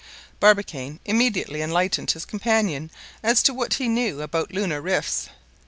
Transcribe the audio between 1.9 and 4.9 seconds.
his companion as to what he knew about lunar